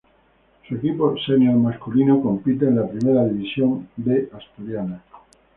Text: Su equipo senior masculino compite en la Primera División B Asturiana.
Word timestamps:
Su 0.67 0.77
equipo 0.77 1.15
senior 1.27 1.53
masculino 1.57 2.19
compite 2.23 2.65
en 2.65 2.75
la 2.77 2.87
Primera 2.87 3.23
División 3.25 3.87
B 3.97 4.29
Asturiana. 4.33 5.03